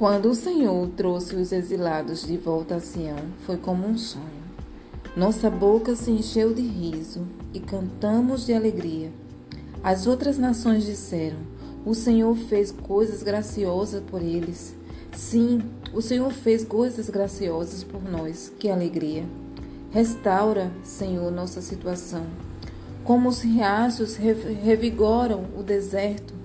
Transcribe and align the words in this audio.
Quando 0.00 0.30
o 0.30 0.34
Senhor 0.34 0.88
trouxe 0.96 1.36
os 1.36 1.52
exilados 1.52 2.26
de 2.26 2.38
volta 2.38 2.76
a 2.76 2.80
Sião, 2.80 3.18
foi 3.44 3.58
como 3.58 3.86
um 3.86 3.98
sonho. 3.98 4.24
Nossa 5.14 5.50
boca 5.50 5.94
se 5.94 6.10
encheu 6.10 6.54
de 6.54 6.62
riso 6.62 7.26
e 7.52 7.60
cantamos 7.60 8.46
de 8.46 8.54
alegria. 8.54 9.12
As 9.84 10.06
outras 10.06 10.38
nações 10.38 10.86
disseram: 10.86 11.36
O 11.84 11.94
Senhor 11.94 12.34
fez 12.34 12.72
coisas 12.72 13.22
graciosas 13.22 14.02
por 14.02 14.22
eles. 14.22 14.74
Sim, 15.12 15.60
o 15.92 16.00
Senhor 16.00 16.32
fez 16.32 16.64
coisas 16.64 17.10
graciosas 17.10 17.84
por 17.84 18.02
nós. 18.02 18.50
Que 18.58 18.70
alegria! 18.70 19.26
Restaura, 19.90 20.72
Senhor, 20.82 21.30
nossa 21.30 21.60
situação. 21.60 22.24
Como 23.04 23.28
os 23.28 23.42
riachos 23.42 24.16
revigoram 24.16 25.44
o 25.58 25.62
deserto, 25.62 26.39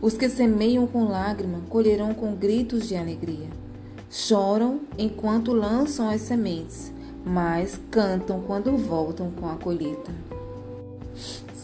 os 0.00 0.16
que 0.16 0.28
semeiam 0.28 0.86
com 0.86 1.08
lágrima 1.08 1.60
colherão 1.68 2.14
com 2.14 2.34
gritos 2.34 2.88
de 2.88 2.94
alegria. 2.94 3.48
Choram 4.10 4.80
enquanto 4.96 5.52
lançam 5.52 6.08
as 6.08 6.22
sementes, 6.22 6.92
mas 7.24 7.78
cantam 7.90 8.40
quando 8.40 8.76
voltam 8.76 9.30
com 9.30 9.48
a 9.48 9.56
colheita. 9.56 10.12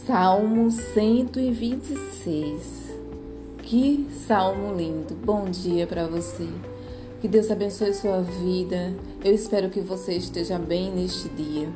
Salmo 0.07 0.71
126. 0.71 2.85
Que 3.63 4.07
salmo 4.27 4.75
lindo! 4.75 5.15
Bom 5.25 5.47
dia 5.47 5.87
para 5.87 6.07
você. 6.07 6.47
Que 7.23 7.29
Deus 7.29 7.51
abençoe 7.51 7.95
sua 7.95 8.21
vida. 8.21 8.93
Eu 9.25 9.33
espero 9.33 9.71
que 9.71 9.81
você 9.81 10.13
esteja 10.15 10.59
bem 10.59 10.91
neste 10.91 11.31
dia. 11.31 11.67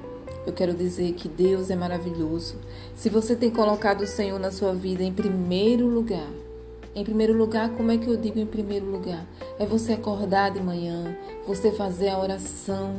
Eu 0.47 0.53
quero 0.53 0.75
dizer 0.75 1.15
que 1.15 1.29
Deus 1.29 1.71
é 1.71 1.77
maravilhoso. 1.77 2.57
Se 2.95 3.09
você 3.09 3.35
tem 3.35 3.49
colocado 3.49 4.03
o 4.03 4.07
Senhor 4.07 4.39
na 4.39 4.51
sua 4.51 4.75
vida 4.75 5.03
em 5.03 5.13
primeiro 5.13 5.87
lugar, 5.87 6.29
em 6.99 7.05
primeiro 7.05 7.33
lugar, 7.33 7.71
como 7.71 7.93
é 7.93 7.97
que 7.97 8.09
eu 8.09 8.17
digo 8.17 8.41
em 8.41 8.47
primeiro 8.47 8.91
lugar? 8.91 9.25
É 9.59 9.65
você 9.65 9.93
acordar 9.93 10.51
de 10.51 10.61
manhã, 10.61 11.17
você 11.47 11.71
fazer 11.71 12.09
a 12.09 12.19
oração. 12.19 12.97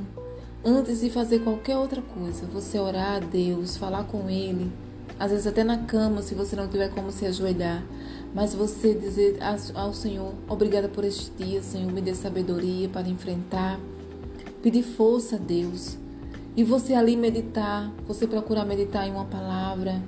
Antes 0.63 1.01
de 1.01 1.09
fazer 1.09 1.39
qualquer 1.39 1.77
outra 1.77 2.01
coisa, 2.01 2.45
você 2.45 2.79
orar 2.79 3.17
a 3.17 3.19
Deus, 3.19 3.75
falar 3.75 4.05
com 4.05 4.29
Ele. 4.29 4.71
Às 5.19 5.31
vezes 5.31 5.47
até 5.47 5.65
na 5.65 5.79
cama, 5.79 6.21
se 6.21 6.33
você 6.33 6.55
não 6.55 6.67
tiver 6.69 6.89
como 6.91 7.11
se 7.11 7.25
ajoelhar. 7.25 7.83
Mas 8.33 8.53
você 8.53 8.93
dizer 8.93 9.37
ao 9.75 9.93
Senhor, 9.93 10.33
obrigada 10.47 10.87
por 10.87 11.03
este 11.03 11.31
dia, 11.31 11.61
Senhor, 11.61 11.91
me 11.91 12.01
dê 12.01 12.15
sabedoria 12.15 12.87
para 12.87 13.09
enfrentar. 13.09 13.79
Pedir 14.63 14.83
força 14.83 15.35
a 15.35 15.39
Deus. 15.39 15.97
E 16.55 16.63
você 16.63 16.93
ali 16.93 17.17
meditar, 17.17 17.91
você 18.07 18.25
procurar 18.25 18.65
meditar 18.65 19.07
em 19.07 19.11
uma 19.11 19.25
palavra, 19.25 20.01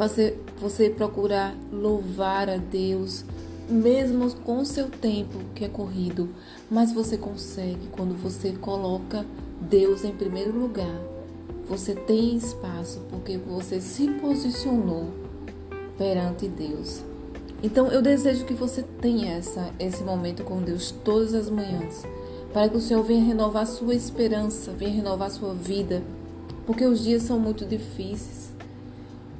fazer 0.00 0.42
você 0.58 0.88
procurar 0.88 1.54
louvar 1.70 2.48
a 2.48 2.56
Deus, 2.56 3.22
mesmo 3.68 4.34
com 4.36 4.64
seu 4.64 4.88
tempo 4.88 5.38
que 5.54 5.62
é 5.62 5.68
corrido, 5.68 6.30
mas 6.70 6.90
você 6.90 7.18
consegue 7.18 7.86
quando 7.92 8.14
você 8.14 8.52
coloca 8.52 9.26
Deus 9.60 10.02
em 10.02 10.12
primeiro 10.12 10.58
lugar. 10.58 10.98
Você 11.68 11.94
tem 11.94 12.34
espaço 12.34 13.02
porque 13.10 13.36
você 13.36 13.78
se 13.78 14.08
posicionou 14.12 15.10
perante 15.98 16.48
Deus. 16.48 17.02
Então 17.62 17.88
eu 17.88 18.00
desejo 18.00 18.46
que 18.46 18.54
você 18.54 18.82
tenha 19.02 19.34
essa, 19.34 19.70
esse 19.78 20.02
momento 20.02 20.44
com 20.44 20.62
Deus 20.62 20.90
todas 21.04 21.34
as 21.34 21.50
manhãs, 21.50 22.06
para 22.54 22.70
que 22.70 22.76
o 22.78 22.80
Senhor 22.80 23.02
venha 23.02 23.22
renovar 23.22 23.66
sua 23.66 23.94
esperança, 23.94 24.72
venha 24.72 24.94
renovar 24.94 25.30
sua 25.30 25.52
vida, 25.52 26.02
porque 26.64 26.86
os 26.86 27.04
dias 27.04 27.22
são 27.24 27.38
muito 27.38 27.66
difíceis. 27.66 28.50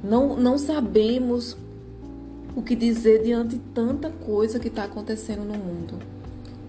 Não, 0.03 0.35
não 0.35 0.57
sabemos 0.57 1.55
o 2.55 2.61
que 2.61 2.75
dizer 2.75 3.23
diante 3.23 3.55
de 3.55 3.61
tanta 3.73 4.09
coisa 4.09 4.59
que 4.59 4.67
está 4.67 4.83
acontecendo 4.83 5.43
no 5.43 5.53
mundo. 5.53 5.99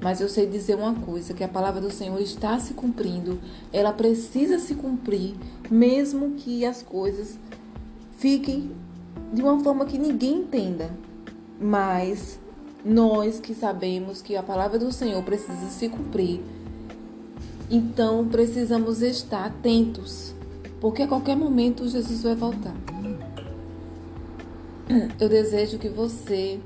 Mas 0.01 0.21
eu 0.21 0.29
sei 0.29 0.47
dizer 0.47 0.75
uma 0.75 0.95
coisa, 0.95 1.33
que 1.33 1.45
a 1.45 1.49
palavra 1.49 1.81
do 1.81 1.91
Senhor 1.91 2.21
está 2.21 2.59
se 2.59 2.75
cumprindo, 2.75 3.39
ela 3.73 3.93
precisa 3.93 4.59
se 4.59 4.75
cumprir, 4.75 5.35
mesmo 5.71 6.33
que 6.33 6.65
as 6.65 6.83
coisas 6.83 7.39
fiquem 8.19 8.71
de 9.33 9.43
uma 9.43 9.63
forma 9.63 9.87
que 9.87 9.99
ninguém 9.99 10.39
entenda. 10.39 10.91
Mas 11.61 12.39
nós 12.85 13.39
que 13.39 13.55
sabemos 13.55 14.21
que 14.21 14.37
a 14.37 14.43
palavra 14.43 14.79
do 14.79 14.93
Senhor 14.93 15.23
precisa 15.23 15.69
se 15.69 15.89
cumprir, 15.89 16.41
então 17.71 18.27
precisamos 18.27 19.03
estar 19.03 19.47
atentos, 19.47 20.35
porque 20.81 21.03
a 21.03 21.09
qualquer 21.09 21.37
momento 21.37 21.89
Jesus 21.89 22.23
vai 22.25 22.35
voltar 22.35 22.92
eu 25.21 25.29
desejo 25.29 25.79
que 25.79 25.89
você 25.89 26.61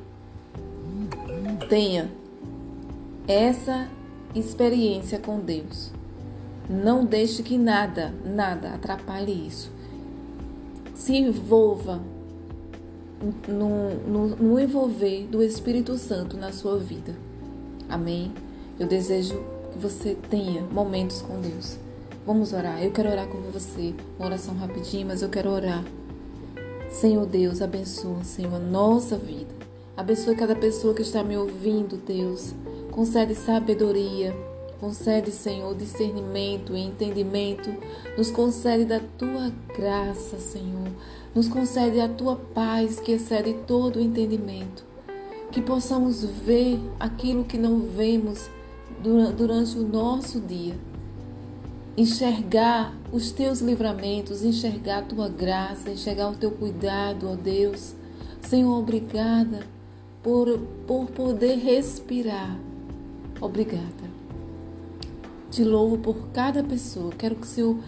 tenha 1.68 2.10
essa 3.26 3.88
experiência 4.34 5.18
com 5.18 5.40
Deus. 5.40 5.90
Não 6.68 7.04
deixe 7.04 7.42
que 7.42 7.56
nada, 7.56 8.12
nada 8.24 8.74
atrapalhe 8.74 9.46
isso. 9.46 9.70
Se 10.94 11.16
envolva 11.16 12.00
no, 13.48 13.94
no, 14.06 14.36
no, 14.36 14.60
envolver 14.60 15.26
do 15.28 15.42
Espírito 15.42 15.96
Santo 15.96 16.36
na 16.36 16.52
sua 16.52 16.78
vida. 16.78 17.14
Amém? 17.88 18.32
Eu 18.78 18.86
desejo 18.86 19.42
que 19.72 19.78
você 19.78 20.16
tenha 20.28 20.62
momentos 20.62 21.22
com 21.22 21.40
Deus. 21.40 21.78
Vamos 22.26 22.52
orar. 22.52 22.82
Eu 22.82 22.90
quero 22.90 23.10
orar 23.10 23.28
com 23.28 23.38
você. 23.52 23.94
Uma 24.18 24.26
oração 24.26 24.54
rapidinha, 24.56 25.06
mas 25.06 25.22
eu 25.22 25.28
quero 25.28 25.50
orar 25.50 25.84
Senhor 26.90 27.26
Deus, 27.26 27.60
abençoa, 27.60 28.24
Senhor, 28.24 28.54
a 28.54 28.58
nossa 28.58 29.18
vida. 29.18 29.54
Abençoa 29.96 30.34
cada 30.34 30.54
pessoa 30.54 30.94
que 30.94 31.02
está 31.02 31.22
me 31.22 31.36
ouvindo, 31.36 31.96
Deus. 31.96 32.54
Concede 32.90 33.34
sabedoria, 33.34 34.34
concede, 34.80 35.30
Senhor, 35.30 35.74
discernimento 35.74 36.76
e 36.76 36.80
entendimento. 36.80 37.70
Nos 38.16 38.30
concede 38.30 38.84
da 38.84 39.00
tua 39.18 39.52
graça, 39.76 40.38
Senhor. 40.38 40.88
Nos 41.34 41.48
concede 41.48 42.00
a 42.00 42.08
tua 42.08 42.36
paz 42.36 42.98
que 43.00 43.12
excede 43.12 43.54
todo 43.66 43.96
o 43.96 44.02
entendimento. 44.02 44.84
Que 45.50 45.60
possamos 45.60 46.24
ver 46.24 46.80
aquilo 46.98 47.44
que 47.44 47.58
não 47.58 47.80
vemos 47.80 48.48
durante 49.36 49.78
o 49.78 49.82
nosso 49.82 50.40
dia 50.40 50.74
enxergar 51.96 52.94
os 53.10 53.30
teus 53.32 53.60
livramentos, 53.60 54.44
enxergar 54.44 54.98
a 54.98 55.02
tua 55.02 55.28
graça, 55.28 55.90
enxergar 55.90 56.30
o 56.30 56.36
teu 56.36 56.50
cuidado, 56.50 57.28
ó 57.30 57.34
Deus. 57.34 57.94
Senhor, 58.42 58.78
obrigada 58.78 59.60
por, 60.22 60.58
por 60.86 61.06
poder 61.06 61.56
respirar. 61.56 62.58
Obrigada. 63.40 64.06
Te 65.50 65.64
louvo 65.64 65.98
por 65.98 66.28
cada 66.32 66.62
pessoa. 66.62 67.12
Quero 67.16 67.36
que 67.36 67.46
o 67.46 67.50
Senhor 67.50 67.78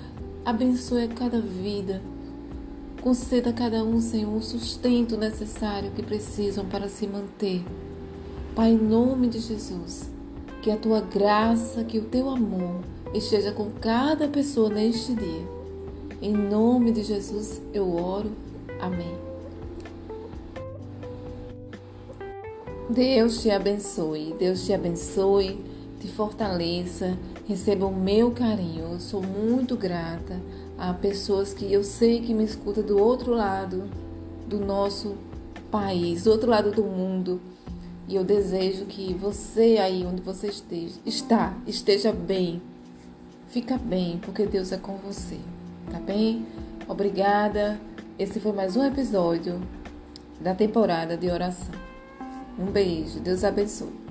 abençoe 0.45 1.05
a 1.05 1.09
cada 1.09 1.41
vida. 1.41 2.01
Conceda 3.03 3.51
a 3.51 3.53
cada 3.53 3.85
um, 3.85 4.01
Senhor, 4.01 4.35
o 4.35 4.43
sustento 4.43 5.17
necessário 5.17 5.91
que 5.93 6.03
precisam 6.03 6.65
para 6.65 6.89
se 6.89 7.07
manter. 7.07 7.63
Pai, 8.55 8.73
em 8.73 8.79
nome 8.79 9.29
de 9.29 9.39
Jesus, 9.39 10.11
que 10.63 10.71
a 10.71 10.77
tua 10.77 11.01
graça, 11.01 11.85
que 11.85 11.99
o 11.99 12.05
teu 12.05 12.29
amor 12.29 12.81
esteja 13.15 13.53
com 13.53 13.71
cada 13.81 14.29
pessoa 14.29 14.69
neste 14.69 15.15
dia. 15.15 15.47
Em 16.21 16.33
nome 16.33 16.93
de 16.93 17.03
Jesus 17.03 17.61
eu 17.73 17.95
oro. 17.95 18.31
Amém. 18.81 19.15
Deus 22.91 23.43
te 23.43 23.51
abençoe, 23.51 24.35
Deus 24.39 24.65
te 24.65 24.73
abençoe, 24.73 25.63
te 26.01 26.09
fortaleça, 26.09 27.19
receba 27.47 27.87
o 27.87 27.95
meu 27.95 28.31
carinho. 28.31 28.93
Eu 28.93 29.01
sou 29.01 29.23
muito 29.23 29.77
grata 29.77 30.41
a 30.79 30.95
pessoas 30.95 31.53
que 31.53 31.71
eu 31.71 31.85
sei 31.85 32.21
que 32.21 32.33
me 32.33 32.45
escutam 32.45 32.83
do 32.83 32.99
outro 32.99 33.35
lado 33.35 33.85
do 34.47 34.59
nosso 34.59 35.17
país, 35.71 36.25
do 36.25 36.31
outro 36.31 36.49
lado 36.49 36.71
do 36.71 36.83
mundo. 36.83 37.41
E 38.09 38.17
eu 38.17 38.25
desejo 38.25 38.87
que 38.87 39.13
você 39.13 39.77
aí 39.79 40.07
onde 40.07 40.23
você 40.23 40.47
esteja, 40.47 40.95
está, 41.05 41.55
esteja 41.67 42.11
bem, 42.11 42.63
Fica 43.49 43.79
bem, 43.79 44.19
porque 44.19 44.45
Deus 44.45 44.73
é 44.73 44.77
com 44.77 44.97
você. 44.97 45.39
Tá 45.91 45.99
bem? 45.99 46.47
Obrigada. 46.87 47.81
Esse 48.19 48.39
foi 48.39 48.53
mais 48.53 48.77
um 48.77 48.85
episódio 48.85 49.59
da 50.39 50.55
temporada 50.55 51.17
de 51.17 51.31
oração. 51.31 51.75
Um 52.59 52.67
beijo. 52.67 53.21
Deus 53.21 53.45
abençoe. 53.45 54.08